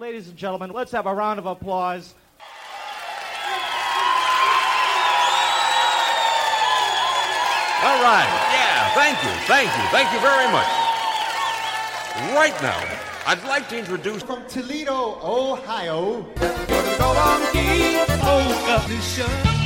[0.00, 2.14] Ladies and gentlemen, let's have a round of applause.
[7.82, 8.24] All right.
[8.50, 9.28] Yeah, thank you.
[9.44, 9.82] Thank you.
[9.90, 10.64] Thank you very much.
[12.34, 12.82] Right now,
[13.26, 14.22] I'd like to introduce.
[14.22, 16.24] From Toledo, Ohio.
[18.22, 19.59] Oh,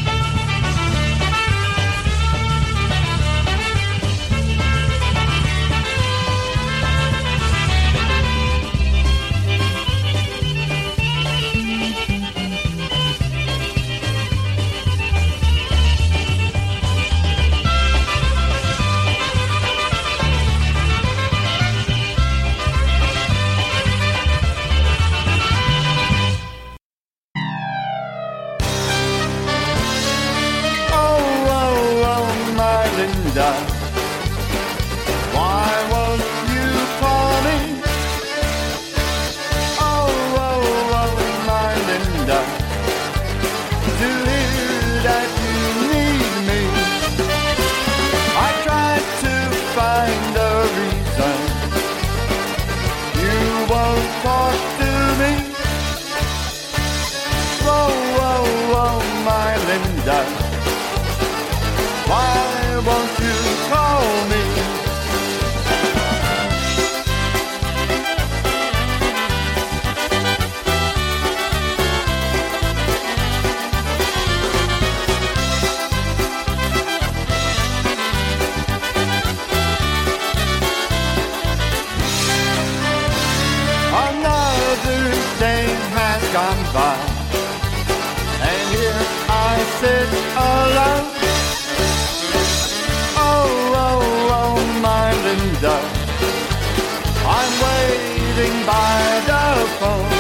[98.44, 99.44] waiting by the
[99.78, 100.12] phone.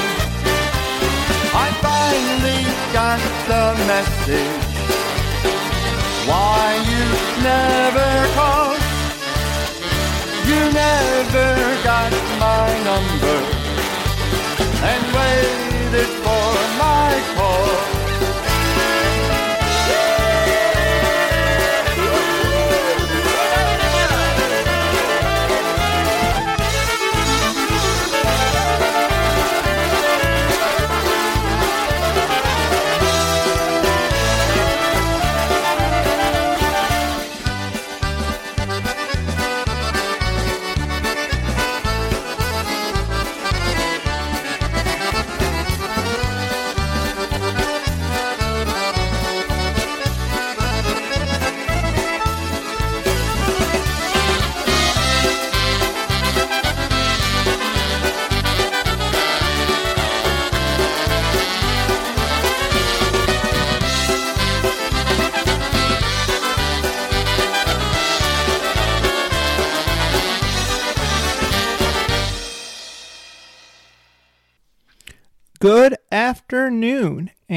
[1.64, 4.74] I finally got the message.
[6.28, 7.04] Why you
[7.42, 8.82] never called?
[10.48, 11.50] You never
[11.84, 12.12] got
[12.44, 13.38] my number
[14.90, 16.48] and waited for
[16.78, 17.93] my call.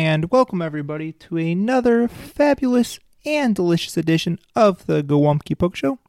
[0.10, 6.00] And welcome everybody to another fabulous and delicious edition of the Gołąbki Polka Show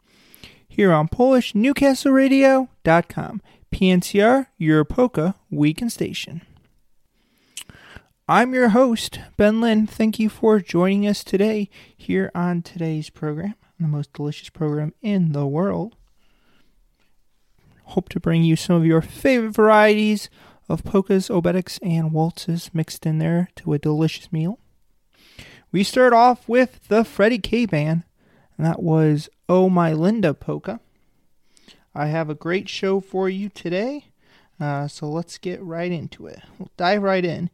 [0.69, 3.43] here on PolishNewcastleRadio.com,
[3.73, 6.43] PNCR, your Polka Weekend Station.
[8.29, 9.89] I'm your host, Ben Lynn.
[9.89, 15.33] Thank you for joining us today here on today's program, the most delicious program in
[15.33, 15.97] the world.
[17.83, 20.31] Hope to bring you some of your favorite varieties
[20.69, 24.59] of polkas, obereks, and waltzes mixed in there to a delicious meal.
[25.73, 28.05] We start off with the Freddie K Band,
[28.57, 30.81] and that was Oh My Linda Polka.
[31.95, 34.07] I have a great show for you today,
[34.61, 36.41] uh, so let's get right into it.
[36.59, 37.51] We'll dive right in.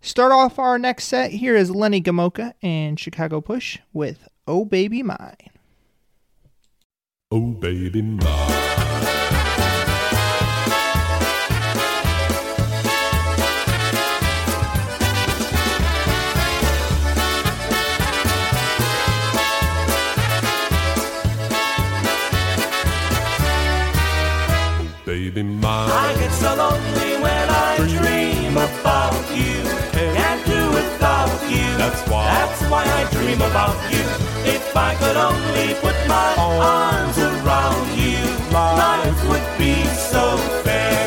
[0.00, 5.02] Start off our next set here is Lenny Gomulka and Chicago Push with Oh Baby
[5.02, 5.50] Mine.
[7.34, 8.71] Oh, baby mine.
[25.12, 25.90] Baby mine.
[25.90, 29.60] I get so lonely when I dream about you.
[29.92, 31.68] Can't do without you.
[31.76, 32.24] That's why.
[32.32, 34.00] That's why I dream about you.
[34.48, 36.64] If I could only put my oh.
[36.64, 38.24] arms around you,
[38.56, 41.04] life would be so fair.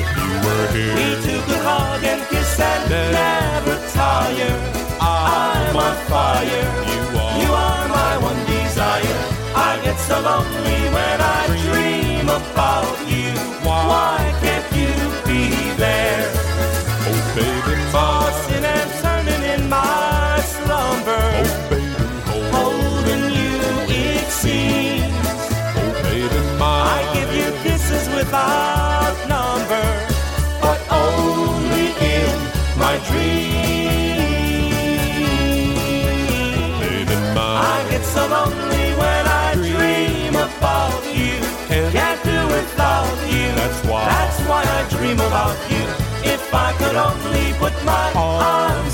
[0.00, 3.76] If you were here, We two could hug and kiss and Never.
[3.92, 4.56] tire.
[4.98, 5.68] Ah.
[5.68, 6.66] I'm on fire.
[6.88, 7.36] you are.
[7.36, 9.20] You are my one desire.
[9.54, 11.53] I get so lonely when I
[12.28, 13.32] about you.
[13.64, 13.86] Why?
[13.86, 14.33] Why
[44.92, 45.84] about you.
[46.24, 48.93] If I could only put my arms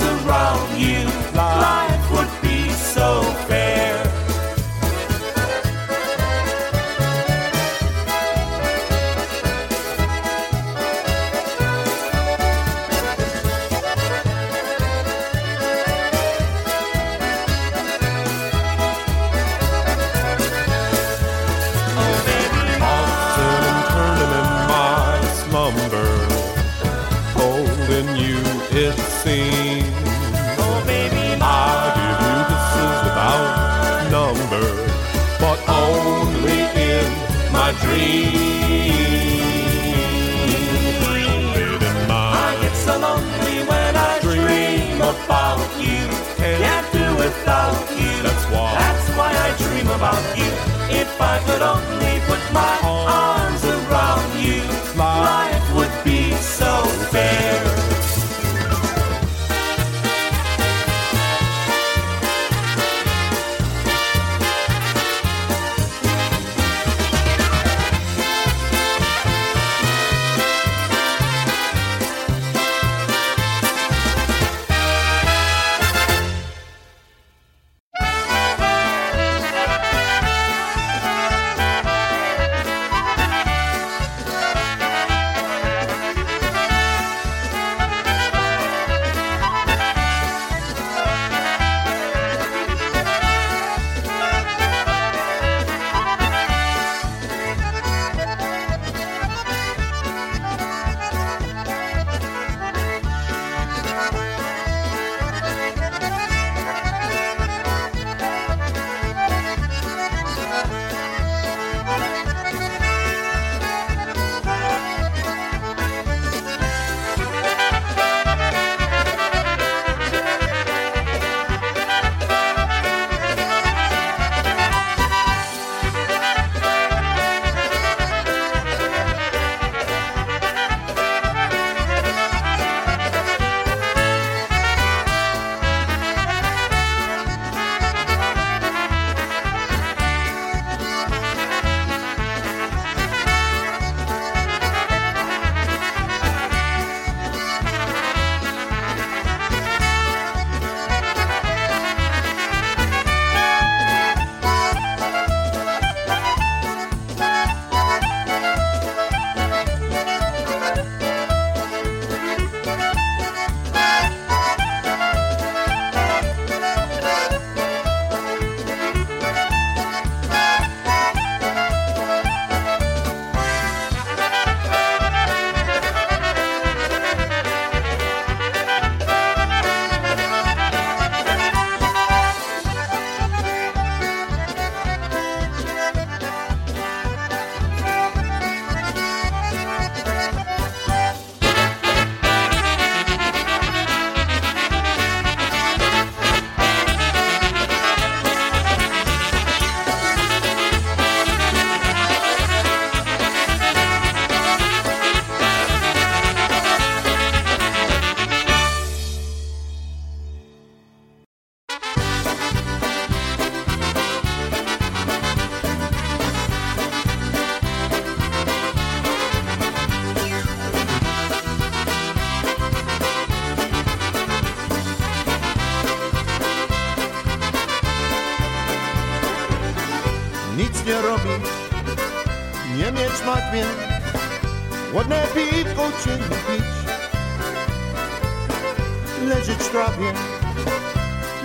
[50.01, 50.51] about you.
[50.89, 53.40] If I could only put my arms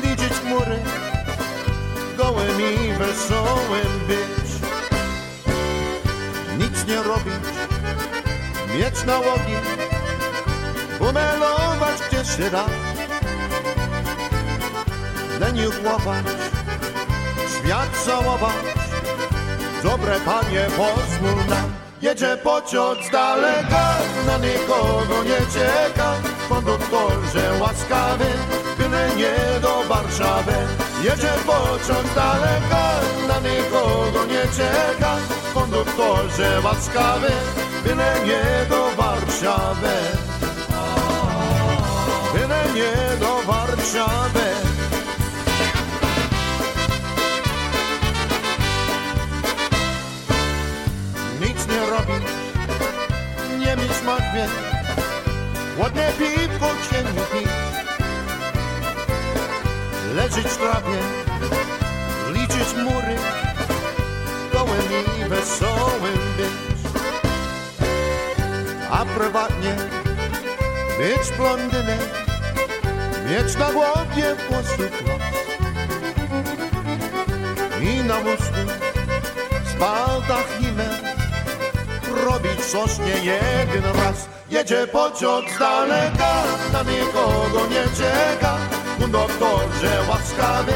[0.03, 0.79] liczyć chmury,
[2.17, 4.51] gołym i wesołym być.
[6.57, 7.45] Nic nie robić,
[8.75, 9.57] mieć nałogi,
[11.00, 12.65] pomelować gdzie się da,
[15.39, 16.25] leniuch łapać,
[17.50, 18.65] świat całować,
[19.84, 21.86] dobre panie pozwól nam.
[22.01, 23.95] Jedzie pociąg z daleka,
[24.27, 26.13] na nikogo nie czeka,
[26.50, 28.25] konduktorze łaskawy,
[29.18, 30.54] nie do Warszawy.
[31.04, 32.86] Jedzie pociąg daleka,
[33.28, 35.16] na nikogo nie czeka,
[35.54, 37.32] konduktorze łaskawy,
[37.84, 39.96] byle nie do Warszawy.
[42.34, 44.46] Byle nie do Warszawy.
[51.42, 52.28] nic nie robić,
[53.60, 54.48] nie mieć matwie,
[55.78, 56.75] ładne piwko
[60.15, 61.00] Leżeć w trawie,
[62.34, 63.15] liczyć mury,
[64.53, 66.91] gołym i wesołym być.
[68.91, 69.75] A prywatnie
[71.00, 71.98] mieć blondynę,
[73.29, 74.65] mieć na głowie los.
[77.81, 78.72] I na mózgu
[79.65, 81.15] z baldachimem
[82.25, 84.27] robić coś nie jeden raz.
[84.50, 86.43] Jedzie pociąg z daleka,
[86.74, 88.64] na nikogo nie czeka.
[89.00, 90.74] Konduktorze łaskawy,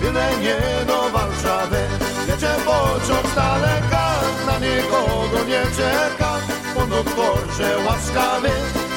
[0.00, 1.80] byle nie do Warszawy.
[2.28, 4.10] Jedzie pociąg z daleka,
[4.46, 6.32] na nikogo nie czeka.
[6.74, 8.50] Konduktorze łaskawy,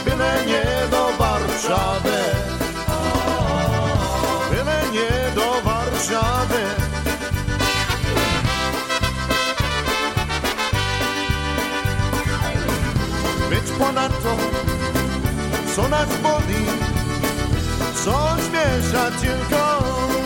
[0.06, 2.18] byle nie do Warszawy.
[4.52, 6.64] Byle nie do Warszawy.
[13.50, 14.38] być ponadto,
[15.76, 16.63] co nas boli,
[18.06, 19.84] co zmierza tylko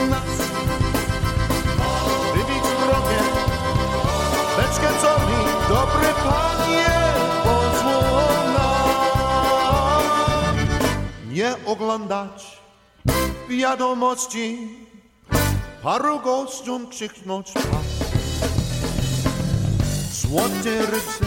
[0.09, 0.37] nas.
[2.33, 3.19] Wybić drogę,
[4.57, 6.89] beczkę co mi, dobry panie,
[7.43, 10.03] pozwól nam
[11.29, 12.61] nie oglądać
[13.49, 14.67] wiadomości,
[15.83, 17.87] paru gościom krzyknąć pas.
[20.11, 21.25] Złote rysy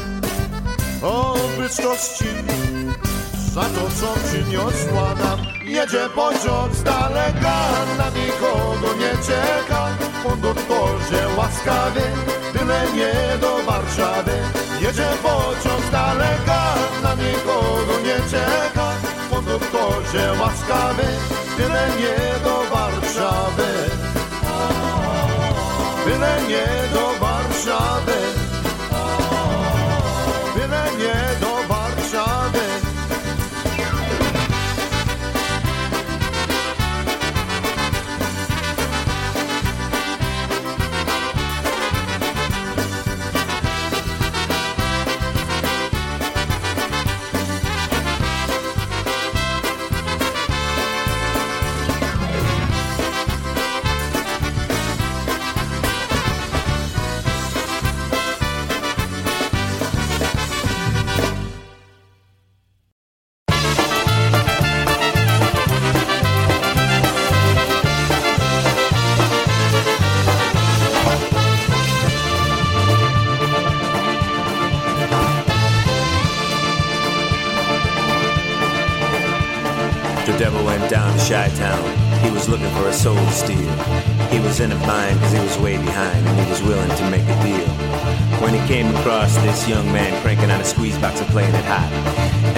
[1.02, 2.24] o brzydkości
[3.54, 5.49] za to, co przyniosła nam.
[5.70, 7.56] Jedzie pociąg z daleka,
[7.98, 9.88] na nikogo nie czeka.
[10.24, 12.00] Konduktorze łaskawy,
[12.52, 14.32] byle nie do Warszawy.
[14.80, 16.62] Jedzie pociąg z daleka,
[17.02, 18.88] na nikogo nie czeka.
[19.30, 21.06] Konduktorze łaskawy,
[21.56, 23.70] byle nie do Warszawy.
[26.04, 28.19] Byle nie do Warszawy
[86.50, 87.70] was willing to make a deal.
[88.42, 91.64] When he came across this young man cranking on a squeeze box and playing it
[91.64, 91.86] hot,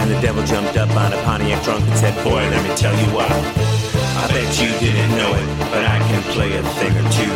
[0.00, 2.96] and the devil jumped up on a Pontiac trunk and said, Boy, let me tell
[2.96, 3.28] you what.
[3.28, 7.34] I bet you didn't know it, but I can play a thing or two.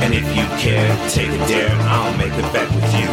[0.00, 3.08] And if you care, take a dare, I'll make a bet with you.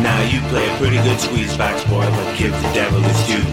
[0.00, 3.44] Now you play a pretty good squeeze box, boy, but give the devil his due.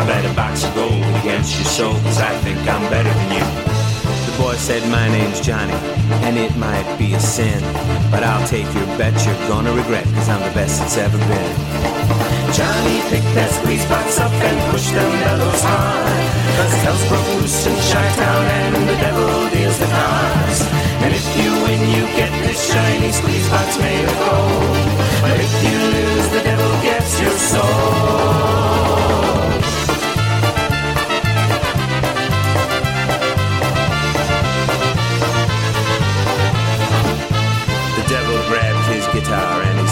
[0.00, 3.30] I bet a box of gold against your soul, cause I think I'm better than
[3.36, 3.79] you.
[4.40, 5.76] The boy said, My name's Johnny,
[6.24, 7.60] and it might be a sin,
[8.08, 11.56] but I'll take your bet you're gonna regret, cause I'm the best it's ever been.
[12.56, 16.24] Johnny picked that squeeze box up and pushed them bellows hard.
[16.56, 20.64] Cause hell's broke loose in Chi-Town and the devil deals the cards.
[21.04, 24.88] And if you win, you get this shiny squeeze box made of gold.
[25.20, 28.69] But if you lose, the devil gets your soul.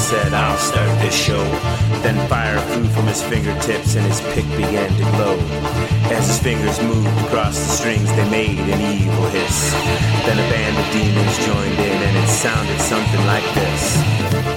[0.08, 1.44] Said, I'll start this show.
[2.00, 5.36] Then fire flew from his fingertips and his pick began to glow.
[6.08, 9.70] As his fingers moved across the strings, they made an evil hiss.
[10.24, 14.47] Then a band of demons joined in and it sounded something like this.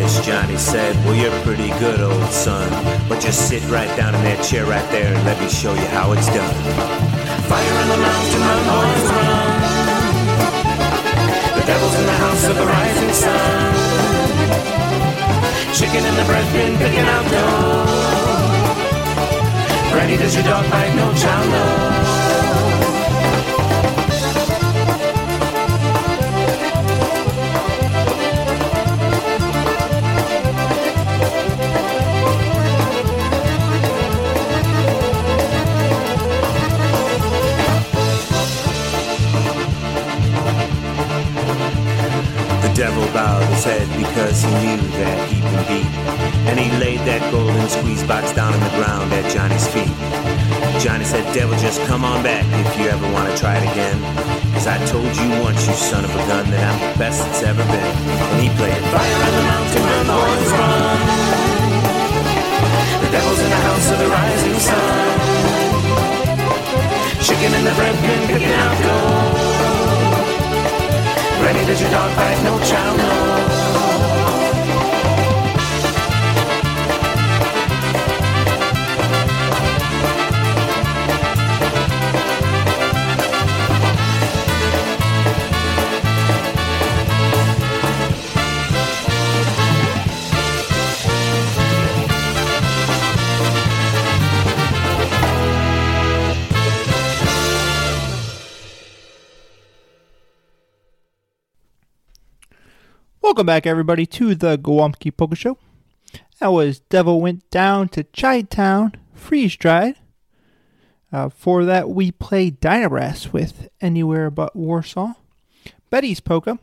[0.00, 2.68] Devil Johnny said, Well, you're pretty good, old son.
[3.08, 5.86] But just sit right down in that chair right there and let me show you
[5.92, 6.56] how it's done.
[7.52, 9.60] Fire in the mountain, run, boys, run.
[11.52, 13.74] The devil's in the house of the rising sun.
[15.76, 17.84] Chicken in the bread bin picking out dough.
[19.92, 20.94] Granny, does your dog bite?
[20.96, 22.19] No child knows.
[43.64, 45.90] Head because he knew that he'd beat.
[46.48, 49.92] And he laid that golden squeeze box down on the ground at Johnny's feet.
[50.80, 53.98] Johnny said, Devil, just come on back if you ever want to try it again.
[54.56, 57.42] Cause I told you once, you son of a gun, that I'm the best that's
[57.44, 57.92] ever been.
[58.32, 60.84] And he played Fire on the mountain where the boys run.
[63.04, 65.04] The devil's in the house of the rising sun.
[67.24, 69.29] Chicken in the bread bin picking out gold.
[71.40, 72.42] Granny, to dog bite?
[72.44, 73.59] No child knows.
[103.30, 105.56] Welcome back, everybody, to the Gołąbki Polka Show.
[106.40, 109.94] That was Devil Went Down to Chi-Town, Freeze Dried.
[111.12, 115.12] Uh, for that, we played Dynabrass with Anywhere But Warsaw.
[115.90, 116.58] Betty's Polka.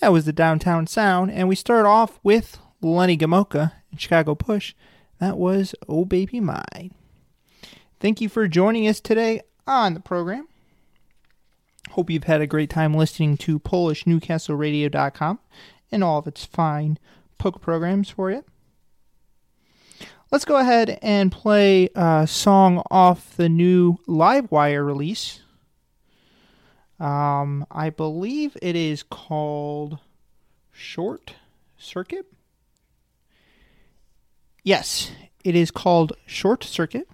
[0.00, 1.30] That was the Downtown Sound.
[1.30, 4.74] And we start off with Lenny Gomulka and Chicago Push.
[5.20, 6.90] That was Oh Baby Mine.
[8.00, 10.48] Thank you for joining us today on the program.
[11.90, 15.38] Hope you've had a great time listening to PolishNewcastleRadio.com
[15.90, 16.98] and all of its fine
[17.38, 18.44] polka programs for you.
[20.30, 25.40] Let's go ahead and play a song off the new Livewire release.
[26.98, 29.98] Um, I believe it is called
[30.70, 31.34] Short
[31.76, 32.24] Circuit.
[34.62, 35.10] Yes,
[35.44, 37.08] it is called Short Circuit.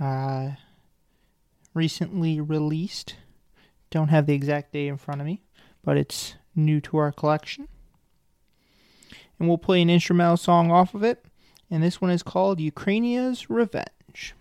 [0.00, 0.52] Uh,
[1.78, 3.14] recently released.
[3.90, 5.40] Don't have the exact date in front of me,
[5.84, 7.68] but it's new to our collection.
[9.38, 11.24] And we'll play an instrumental song off of it,
[11.70, 14.34] and this one is called Ukrainia's Revenge.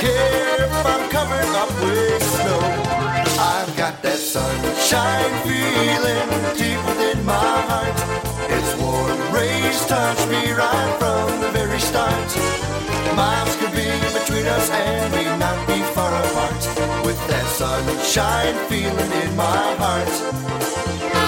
[0.00, 2.62] care if I'm covered up with snow.
[3.54, 7.98] I've got that sunshine feeling deep within my heart.
[8.46, 12.28] Its warm rays touch me right from the very start.
[13.16, 16.62] Miles could be between us and we not be far apart.
[17.04, 21.27] With that sunshine feeling in my heart.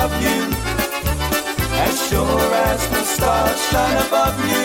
[0.00, 0.40] love you.
[1.86, 4.64] As sure as the stars shine above you.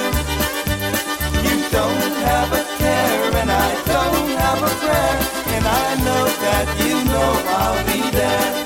[1.45, 5.17] You don't have a care, and I don't have a prayer.
[5.55, 8.64] And I know that you know I'll be there.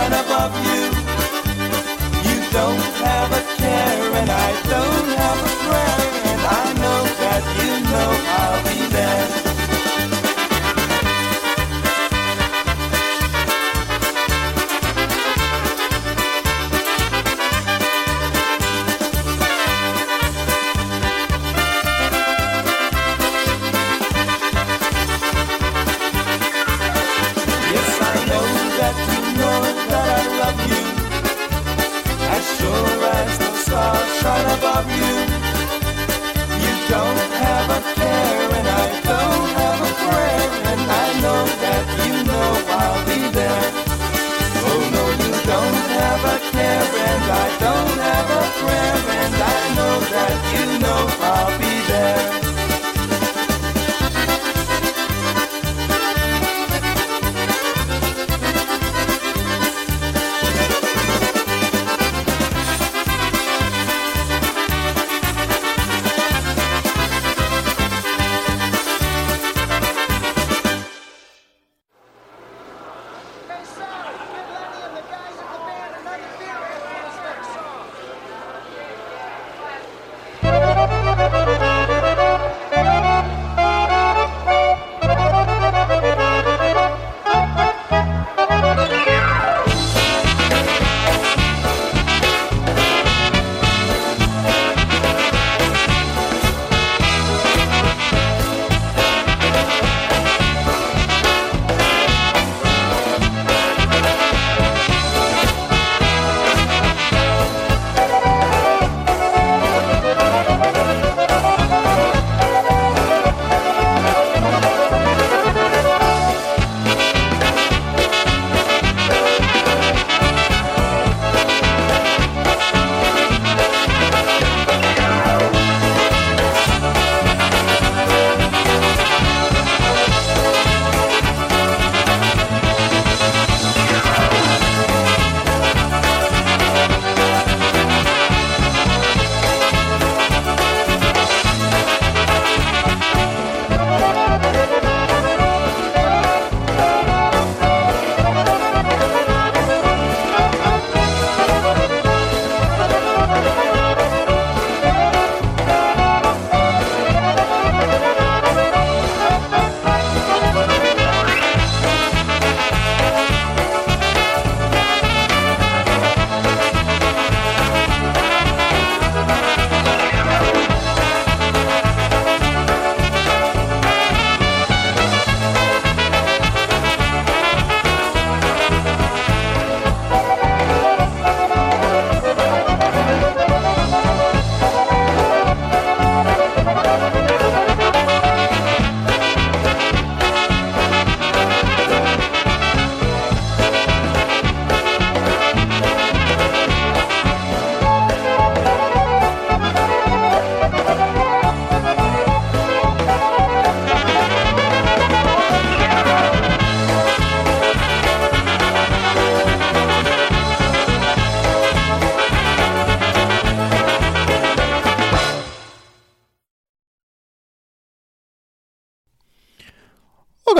[0.00, 0.99] right above you.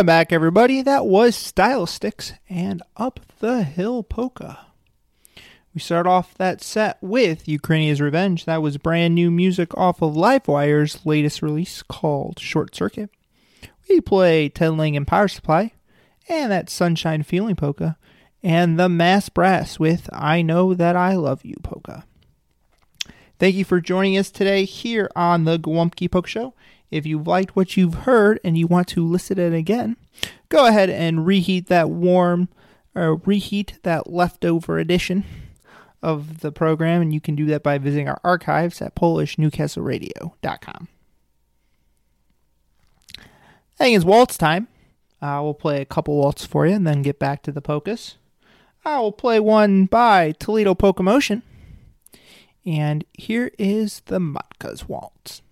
[0.01, 0.81] Welcome back, everybody.
[0.81, 4.61] That was Style Sticks and Up the Hill Polka.
[5.75, 8.47] We start off that set with Ukrainia's Revenge.
[8.47, 13.11] That was brand new music off of Livewire's latest release called Short Circuit.
[13.91, 15.73] We play Ted Lang and Power Supply,
[16.31, 17.99] and that Sunshine Feeling Polka,
[18.43, 22.07] and the Mass Brass with I Know That I Love You Polka.
[23.39, 26.55] Thank you for joining us today here on the Gołąbki Polka Show.
[26.91, 29.97] If you've liked what you've heard and you want to listen it again,
[30.49, 32.49] go ahead and reheat that warm
[32.95, 35.25] or reheat that leftover edition
[36.03, 40.89] of the program, and you can do that by visiting our archives at PolishNewcastleRadio.com.
[43.19, 44.69] I think it's waltz time.
[45.23, 48.17] Uh, we'll play a couple waltz for you and then get back to the polkas.
[48.85, 51.43] I will play one by Toledo Polka Motion.
[52.65, 55.43] And here is the Matka's Waltz.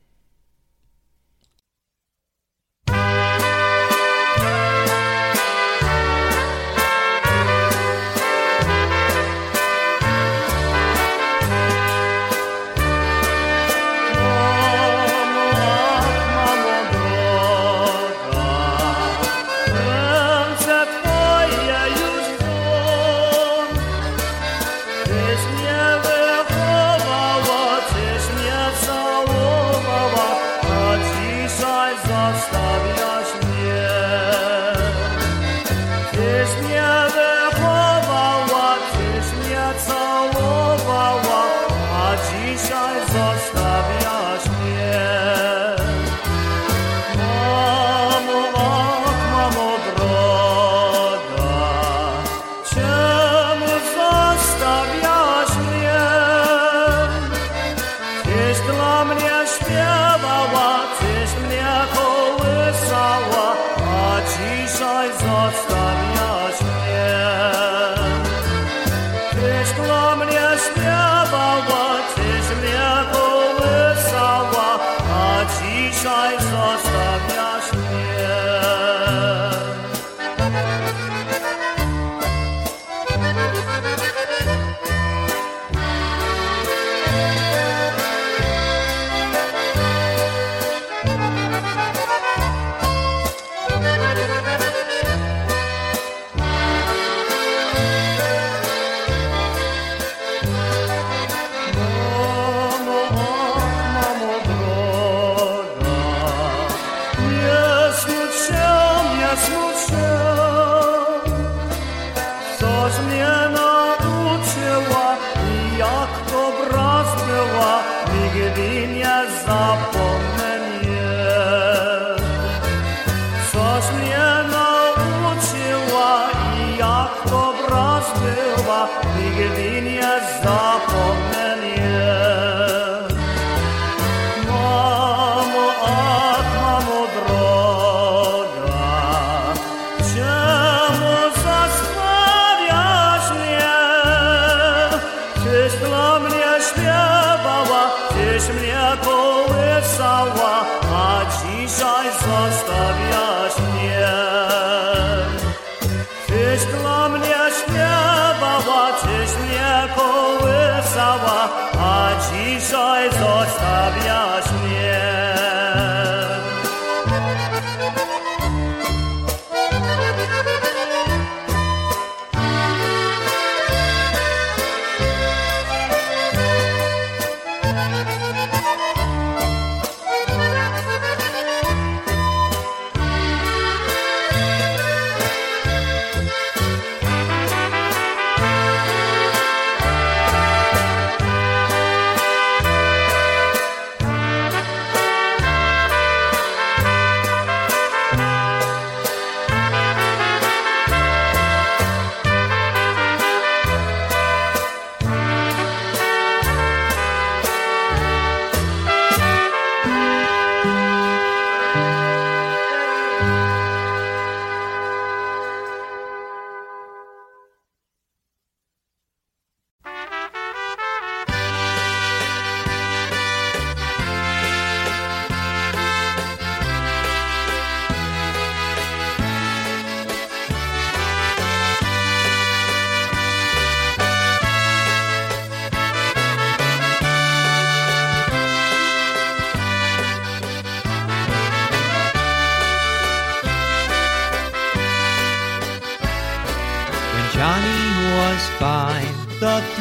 [2.91, 3.18] Thank you.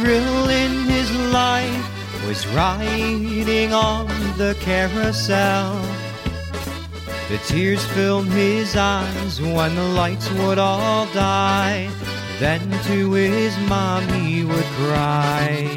[0.07, 5.73] Thrill in his life was riding on the carousel.
[7.27, 11.89] The tears filled his eyes when the lights would all die.
[12.39, 15.75] Then to his mom he would cry.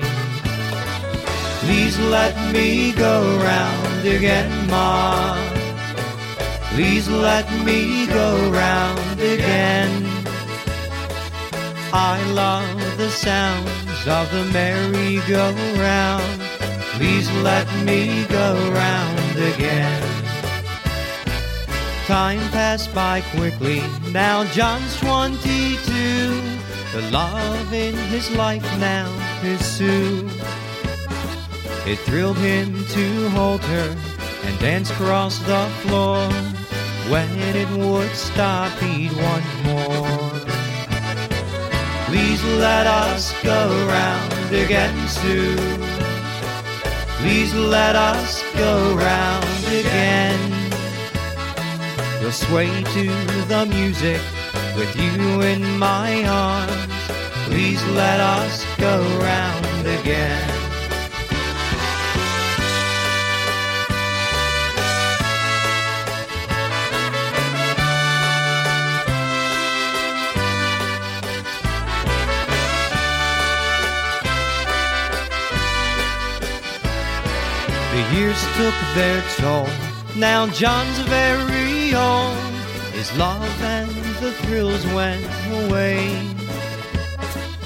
[1.62, 5.38] Please let me go round again, Mom.
[6.72, 10.06] Please let me go round again.
[11.92, 13.10] I love the
[14.07, 16.40] of the merry-go-round.
[16.94, 20.03] Please let me go round again.
[22.07, 25.80] Time passed by quickly, now John's 22.
[26.92, 29.09] The love in his life now
[29.44, 30.28] is Sue.
[31.86, 33.96] It thrilled him to hold her
[34.44, 36.28] and dance across the floor.
[37.11, 40.59] When it would stop, he'd want more.
[42.11, 45.54] Please let us go round again, Sue.
[47.20, 50.40] Please let us go round again.
[52.20, 53.06] We'll sway to
[53.46, 54.20] the music
[54.76, 57.04] with you in my arms.
[57.46, 60.59] Please let us go round again.
[78.30, 79.68] Years took their toll.
[80.16, 82.36] Now John's very old.
[82.92, 83.90] His love and
[84.22, 85.24] the thrills went
[85.62, 86.00] away.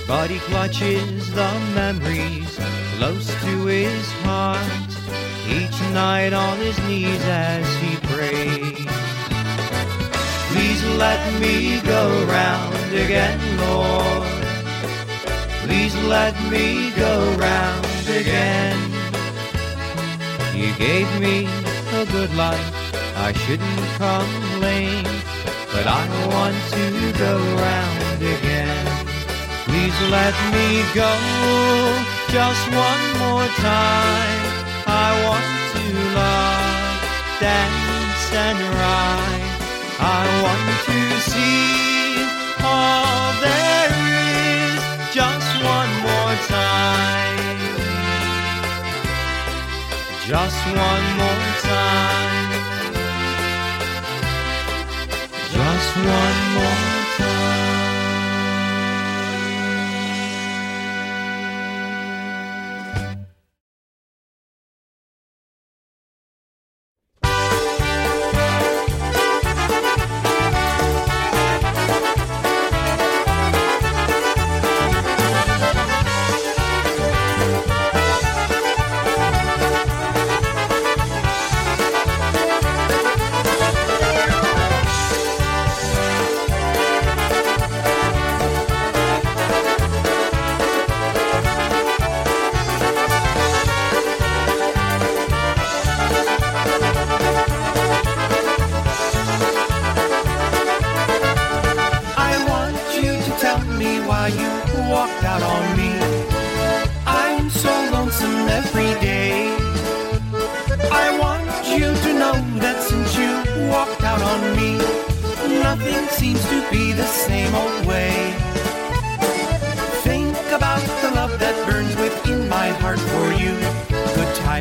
[0.06, 2.58] But he clutches the memories
[2.96, 4.90] close to his heart.
[5.48, 8.86] Each night on his knees as he prays.
[10.50, 14.28] Please let me go round again, Lord.
[15.64, 19.03] Please let me go round again.
[20.55, 21.46] You gave me
[22.00, 22.70] a good life,
[23.16, 25.02] I shouldn't complain,
[25.72, 26.86] but I want to
[27.18, 27.34] go
[27.66, 28.86] round again.
[29.66, 31.12] Please let me go
[32.30, 34.42] just one more time.
[34.86, 35.84] I want to
[36.14, 36.98] love,
[37.40, 39.55] dance and ride.
[39.98, 41.00] I want to
[41.30, 42.22] see
[42.62, 43.90] all there
[44.62, 44.78] is
[45.12, 46.74] just one more time.
[50.27, 52.51] Just one more time.
[55.53, 56.93] Just one more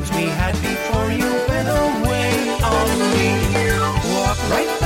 [0.03, 4.13] times we had before you went away on me.
[4.13, 4.82] Walk right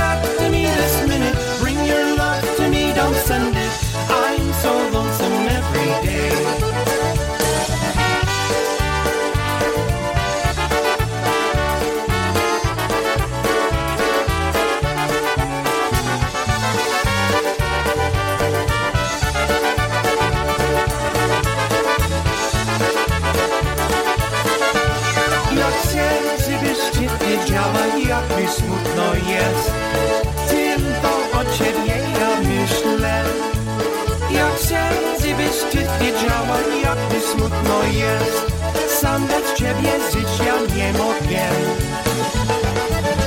[36.20, 38.52] wiedziała, jak mi smutno jest.
[39.00, 41.44] Sam bez ciebie żyć ja nie mogę.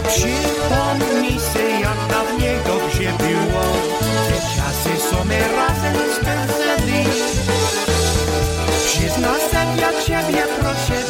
[0.08, 3.64] Przypomnij se, jak dawniej dobrze było.
[4.28, 7.06] Te czasy, co my razem spędzali.
[8.86, 11.01] Przyzna se, ja ciebie proszę,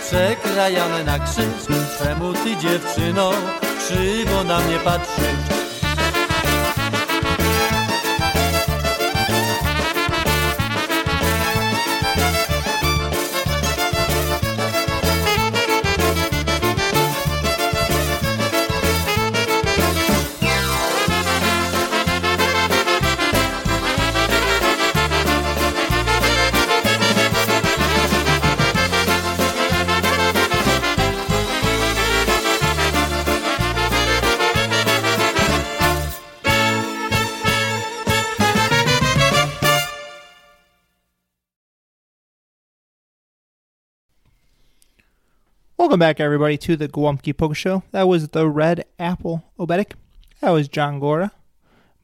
[0.00, 3.30] Przekrajane na krzyż Czemu ty dziewczyno
[3.78, 5.63] krzywo na mnie patrzysz?
[46.04, 47.82] Back, everybody, to the Gołąbki Polka Show.
[47.92, 49.92] That was the Red Apple Oberek.
[50.42, 51.32] That was John Gora.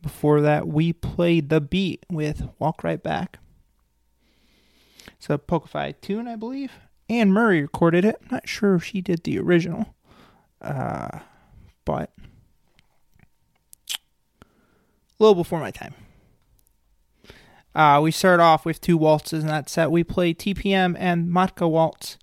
[0.01, 3.41] Before that, we played The Beat with Walk Right Back.
[5.19, 6.73] It's a Polka tune, I believe.
[7.11, 8.17] Anne Murray recorded it.
[8.31, 9.95] Not sure if she did the original,
[10.63, 11.19] uh,
[11.85, 12.11] but
[13.99, 13.99] a
[15.19, 15.93] little before my time.
[17.75, 19.91] Uh, we start off with two waltzes in that set.
[19.91, 22.17] We play TPM and Matka Waltz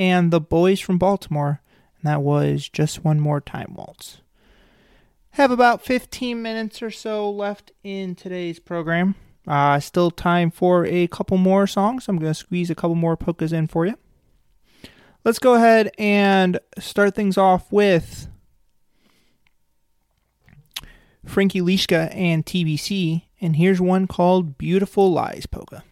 [0.00, 1.60] and the boys from Baltimore,
[2.00, 4.22] and that was just one more time waltz.
[5.32, 9.14] Have about 15 minutes or so left in today's program.
[9.46, 12.08] Uh, still time for a couple more songs.
[12.08, 13.94] I'm going to squeeze a couple more polkas in for you.
[15.22, 18.26] Let's go ahead and start things off with
[21.26, 25.84] Frankie Lishka and TBC, and here's one called Beautiful Lies Polka.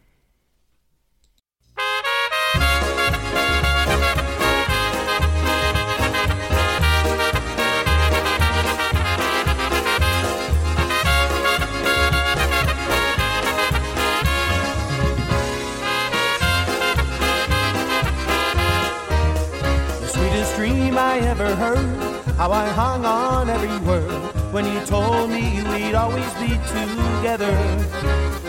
[21.18, 22.24] I ever heard.
[22.36, 24.12] How I hung on every word
[24.52, 27.54] when you told me we'd always be together.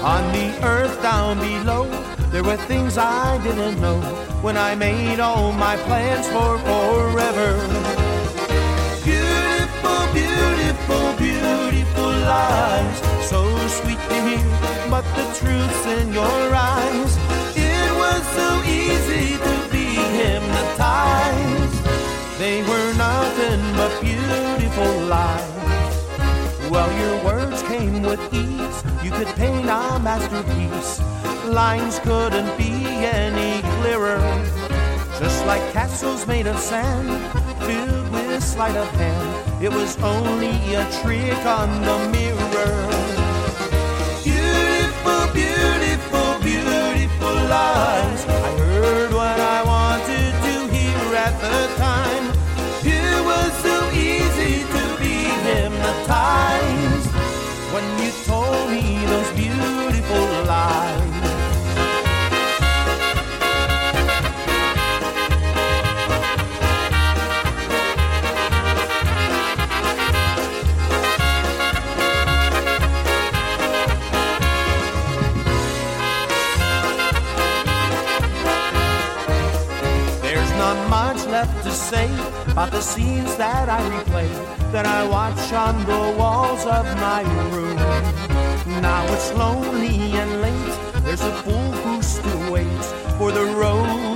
[0.03, 1.85] On the earth down below,
[2.31, 3.99] there were things I didn't know
[4.43, 7.49] when I made all my plans for forever.
[9.03, 12.97] Beautiful, beautiful, beautiful lies.
[13.31, 13.39] So
[13.79, 14.45] sweet to hear,
[14.91, 17.17] but the truth's in your eyes.
[17.55, 19.48] It was so easy.
[22.39, 26.71] They were nothing but beautiful lies.
[26.71, 28.81] Well, your words came with ease.
[29.03, 31.01] You could paint a masterpiece.
[31.43, 32.71] Lines couldn't be
[33.03, 34.21] any clearer.
[35.19, 37.09] Just like castles made of sand,
[37.65, 39.61] filled with sleight of hand.
[39.61, 42.87] It was only a trick on the mirror.
[44.23, 48.25] Beautiful, beautiful, beautiful lies.
[48.25, 48.78] I heard
[82.79, 84.29] the scenes that I replay,
[84.71, 87.23] that I watch on the walls of my
[87.53, 87.75] room.
[88.81, 91.03] Now it's lonely and late.
[91.03, 94.08] There's a fool who still waits for the rose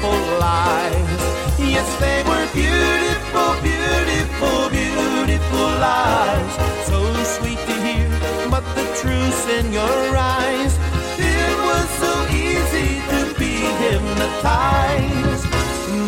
[0.00, 1.20] beautiful lies.
[1.58, 6.52] Yes, they were beautiful, beautiful, beautiful lies.
[6.86, 8.08] So sweet to hear,
[8.50, 10.78] but the truth's in your eyes.
[11.18, 15.46] It was so easy to be hypnotized.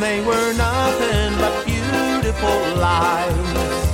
[0.00, 3.91] They were nothing but beautiful lies.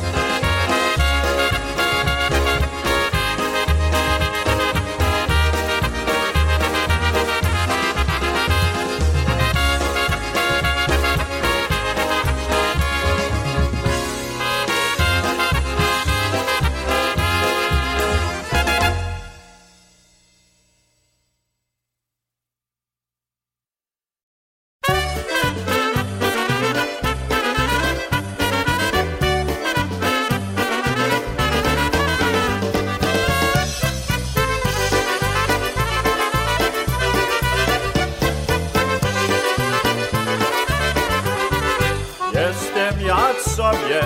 [43.68, 44.00] Sobie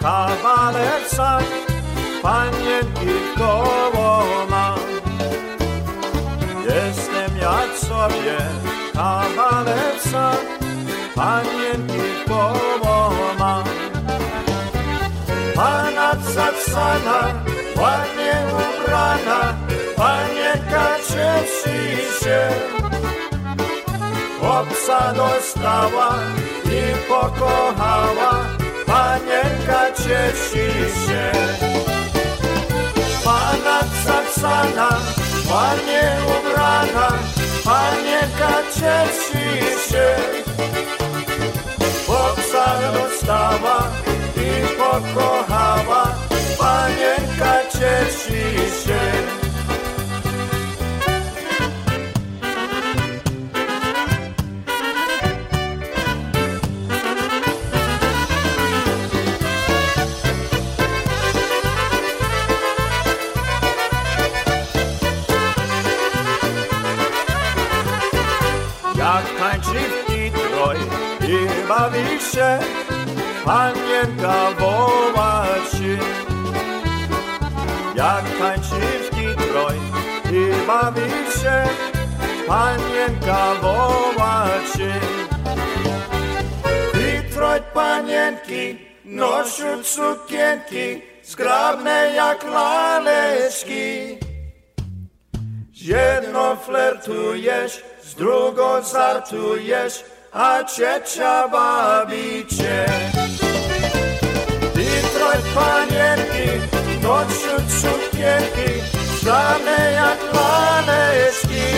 [0.00, 1.44] kawaler sam,
[2.22, 4.78] panienki koło mam.
[6.64, 8.38] Jestem jak sobie
[8.94, 10.36] kawaler sam,
[11.14, 13.64] panienki koło mam.
[15.54, 17.20] Pana Saksana,
[17.76, 19.40] ładnie ubrana,
[19.96, 21.78] panienka cieszy
[22.24, 22.40] się.
[24.40, 26.10] Chłopca dostała
[26.64, 28.32] i pokochała,
[28.92, 30.68] panienka cieszy
[31.04, 31.24] się.
[33.24, 34.88] Pana Saksana,
[35.50, 37.08] ładnie ubrana,
[37.64, 39.48] panienka cieszy
[39.88, 40.06] się.
[42.06, 43.78] Chłopca dostała
[44.36, 46.04] i pokochała,
[46.58, 48.42] panienka cieszy
[48.84, 49.41] się.
[71.82, 72.04] Bawi
[73.44, 75.98] panienka woła ci.
[77.94, 79.82] Jak tańczy w Detroit
[80.32, 81.10] i bawi
[81.40, 81.58] się,
[82.46, 84.92] panienka woła ci.
[87.74, 94.18] Panienki noszą sukienki, zgrabne jak laleczki.
[95.74, 102.86] Z jedną flertujesz, z drugą żartujesz, acecia babice.
[104.74, 106.48] Dintr-o panierki,
[107.02, 108.82] noću cukierki,
[109.20, 111.68] slavne jak planeski.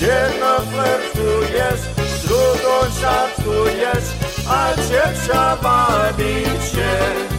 [0.00, 1.80] Jedno flirtuješ,
[2.24, 4.08] drugą żartujesz,
[4.48, 7.33] a ciecia babicie.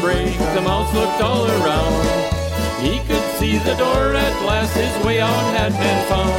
[0.00, 2.00] The mouse looked all around.
[2.80, 6.32] He could see the door at last, his way out had been found.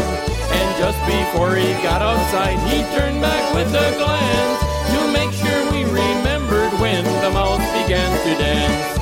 [0.49, 4.59] And just before he got outside, he turned back with a glance
[4.89, 8.97] to make sure we remembered when the mouse began to dance.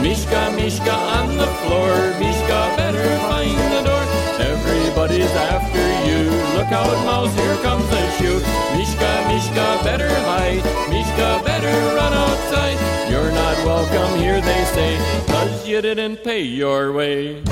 [0.00, 1.90] Mishka, Mishka on the floor,
[2.22, 4.04] Mishka better find the door.
[4.38, 6.30] Everybody's after you.
[6.54, 8.38] Look out, mouse, here comes the shoe.
[8.78, 10.62] Mishka, Mishka better hide.
[10.88, 12.12] Mishka better run
[12.54, 12.78] sight.
[13.10, 14.96] You're not welcome here, they say,
[15.26, 17.42] cause you didn't pay your way.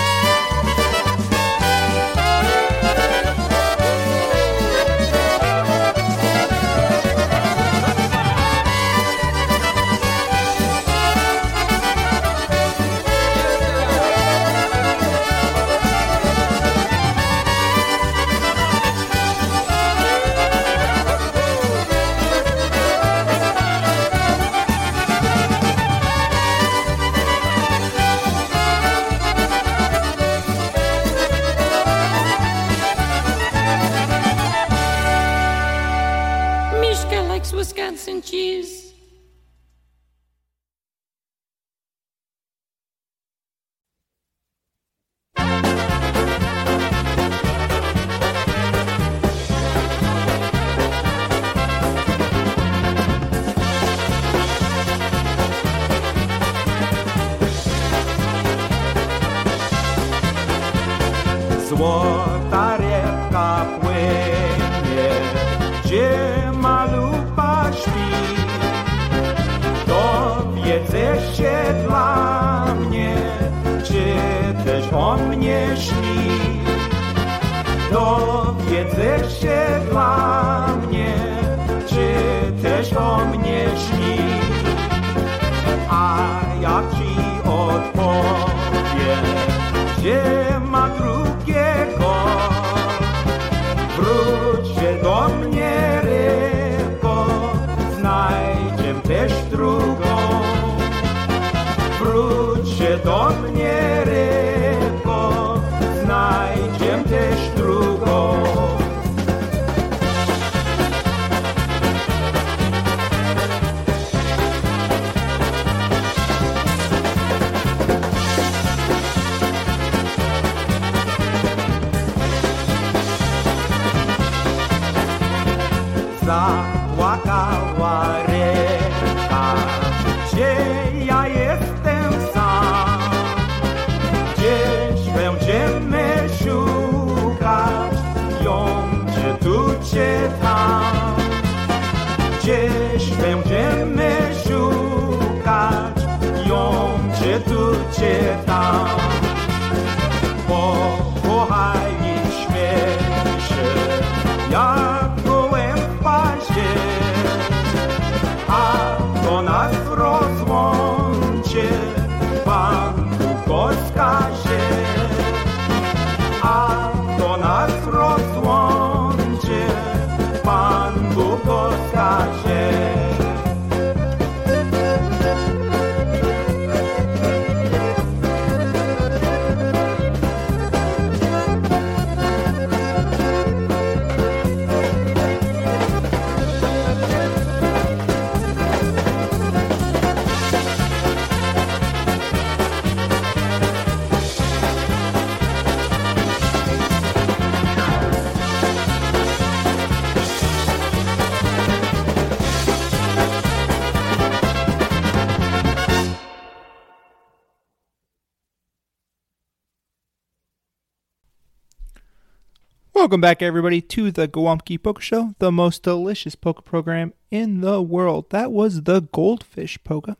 [213.13, 217.83] Welcome back, everybody, to the Gołąbki Polka Show, the most delicious polka program in the
[217.83, 218.31] world.
[218.31, 220.17] That was the Goldfish Polka.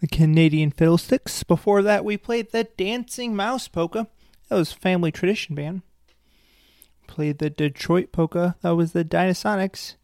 [0.00, 1.42] The Canadian Fiddlesticks.
[1.42, 4.06] Before that, we played the Dancing Mouse Polka.
[4.48, 5.82] That was Family Tradition Band.
[7.08, 8.54] Played the Detroit Polka.
[8.60, 9.96] That was the Dynasonics.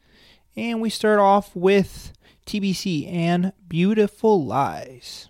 [0.57, 2.13] And we start off with
[2.47, 5.29] TBC and Beautiful Lies.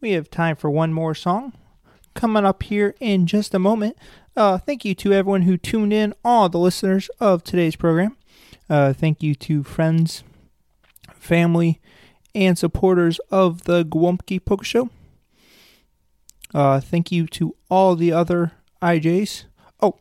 [0.00, 1.54] We have time for one more song
[2.14, 3.96] coming up here in just a moment.
[4.36, 8.16] Uh, thank you to everyone who tuned in, all the listeners of today's program.
[8.68, 10.24] Uh, thank you to friends,
[11.14, 11.80] family,
[12.34, 14.90] and supporters of the Gołąbki Polka Show.
[16.52, 19.44] Uh, thank you to all the other IJs.
[19.80, 19.98] Oh,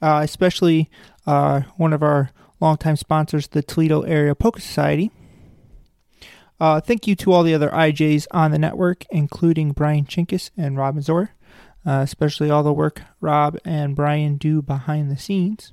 [0.00, 0.88] uh, especially
[1.26, 2.30] uh, one of our
[2.60, 5.10] longtime sponsors, the Toledo Area Polka Society.
[6.60, 10.76] Uh, thank you to all the other IJs on the network, including Brian Chinkus and
[10.76, 11.30] Robin Zor,
[11.86, 15.72] uh, especially all the work Rob and Brian do behind the scenes.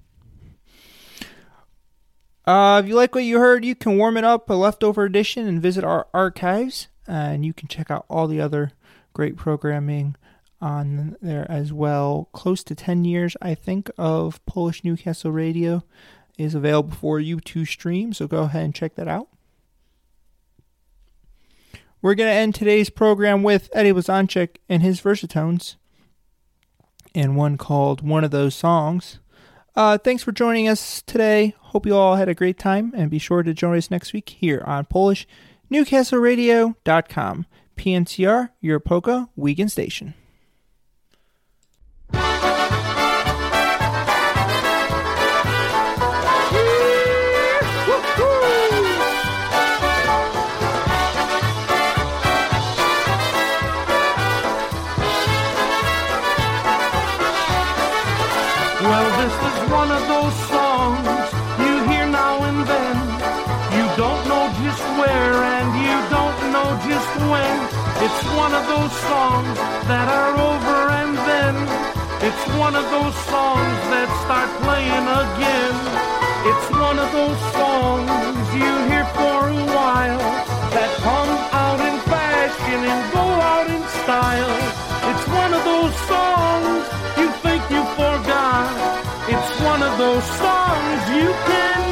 [2.45, 5.47] Uh, if you like what you heard, you can warm it up a leftover edition
[5.47, 8.72] and visit our archives, and you can check out all the other
[9.14, 10.16] great programming
[10.60, 12.30] on there as well.
[12.34, 15.84] Close to 10 years, I think, of Polish Newcastle Radio
[16.39, 19.28] is available for you to stream, so go ahead and check that out.
[22.01, 25.76] We're going to end today's program with Eddie Blazonczyk and his versatones
[27.14, 29.20] and one called One of Those Songs.
[29.76, 31.55] Uh, thanks for joining us today.
[31.60, 34.30] Hope you all had a great time and be sure to join us next week
[34.30, 35.28] here on Polish
[35.72, 37.45] NewcastleRadio.com.
[37.78, 40.14] PNCR, your polka weekend station.
[68.02, 69.58] It's one of those songs
[69.91, 71.56] that are over and then.
[72.24, 75.76] It's one of those songs that start playing again.
[76.47, 78.08] It's one of those songs
[78.56, 80.24] you hear for a while
[80.72, 84.56] that come out in fashion and go out in style.
[85.12, 86.84] It's one of those songs
[87.20, 88.72] you think you forgot.
[89.28, 91.89] It's one of those songs you cannot.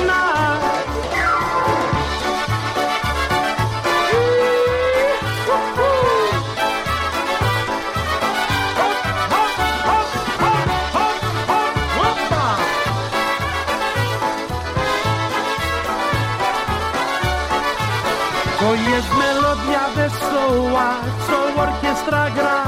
[18.59, 20.89] To jest melodia wesoła,
[21.27, 22.63] co orkiestra gra.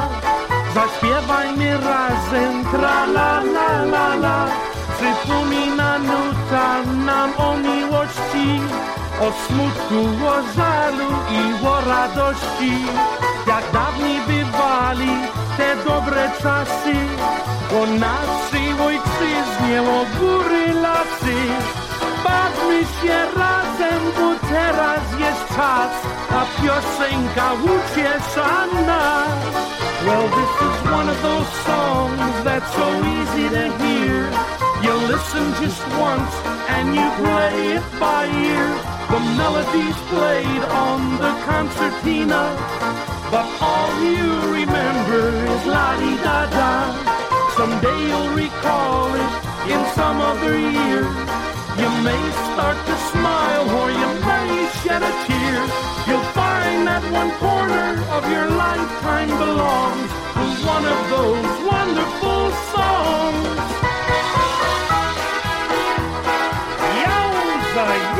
[0.74, 4.48] Zaśpiewajmy razem, tra la la la la.
[4.96, 8.62] Przypomina nuta nam o miłości,
[9.22, 11.10] o smutku, o żalu
[11.40, 12.74] i o radości.
[13.48, 15.14] Jak dawniej bywali
[15.58, 16.96] te dobre czasy,
[17.80, 21.40] o naszej ojczyźnie, o góry, lasy.
[22.24, 24.02] Bawmy się razem,
[24.50, 25.94] teraz jest czas,
[26.30, 28.50] a piosenka uciesza.
[30.06, 34.20] Well, this is one of those songs that's so easy to hear.
[34.82, 36.34] You listen just once
[36.70, 38.68] and you play it by ear.
[39.12, 42.44] The melody's played on the concertina,
[43.30, 44.30] but all you
[44.60, 45.24] remember
[45.54, 46.74] is la-di-da-da.
[47.58, 49.32] Someday you'll recall it
[49.74, 51.04] in some other year.
[51.78, 55.62] You may start to smile or you may shed a tear.
[56.08, 63.60] You'll find that one corner of your lifetime belongs to one of those wonderful songs.
[67.04, 68.19] Yowza!